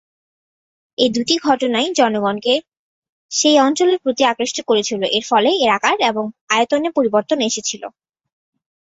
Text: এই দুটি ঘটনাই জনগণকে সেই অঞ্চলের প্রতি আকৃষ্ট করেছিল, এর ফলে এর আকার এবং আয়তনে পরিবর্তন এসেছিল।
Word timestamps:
এই 0.97 1.09
দুটি 1.09 1.35
ঘটনাই 1.41 1.87
জনগণকে 1.99 2.53
সেই 3.31 3.57
অঞ্চলের 3.59 3.97
প্রতি 4.03 4.23
আকৃষ্ট 4.25 4.57
করেছিল, 4.69 5.01
এর 5.17 5.23
ফলে 5.29 5.49
এর 5.55 5.69
আকার 5.77 5.97
এবং 6.09 6.23
আয়তনে 6.49 6.89
পরিবর্তন 6.97 7.37
এসেছিল। 7.49 7.83